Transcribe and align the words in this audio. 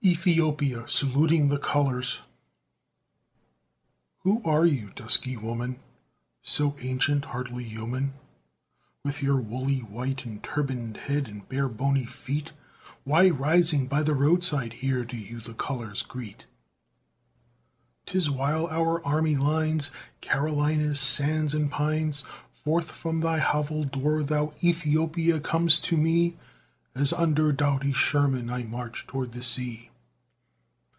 ETHIOPIA 0.00 0.86
SALUTING 0.88 1.48
THE 1.48 1.58
COLORS 1.58 2.22
Who 4.20 4.40
are 4.44 4.64
you 4.64 4.90
dusky 4.94 5.36
woman, 5.36 5.80
so 6.40 6.76
ancient 6.80 7.26
hardly 7.26 7.64
human, 7.64 8.14
With 9.04 9.22
your 9.24 9.36
woolly 9.38 9.80
white 9.80 10.24
and 10.24 10.42
turban'd 10.42 10.96
head, 10.96 11.26
and 11.28 11.46
bare 11.48 11.68
bony 11.68 12.06
feet? 12.06 12.52
Why 13.04 13.28
rising 13.28 13.86
by 13.86 14.02
the 14.04 14.14
roadside 14.14 14.74
here, 14.74 15.04
do 15.04 15.16
you 15.16 15.40
the 15.40 15.52
colors 15.52 16.00
greet? 16.02 16.46
('Tis 18.06 18.30
while 18.30 18.66
our 18.68 19.04
army 19.04 19.36
lines 19.36 19.90
Carolina's 20.22 21.00
sands 21.00 21.52
and 21.52 21.70
pines, 21.70 22.22
Forth 22.64 22.92
from 22.92 23.20
thy 23.20 23.40
hovel 23.40 23.84
door 23.84 24.22
thou 24.22 24.54
Ethiopia 24.62 25.40
com'st 25.40 25.84
to 25.86 25.96
me, 25.98 26.38
As 26.94 27.12
under 27.12 27.52
doughty 27.52 27.92
Sherman 27.92 28.48
I 28.48 28.62
march 28.62 29.06
toward 29.06 29.32
the 29.32 29.42
sea.) 29.42 29.90